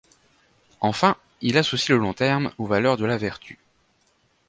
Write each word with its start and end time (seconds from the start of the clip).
Enfin, 0.79 1.15
il 1.41 1.59
associe 1.59 1.95
le 1.95 2.01
long 2.01 2.15
terme 2.15 2.51
aux 2.57 2.65
valeurs 2.65 2.97
de 2.97 3.05
la 3.05 3.17
vertu. 3.19 3.59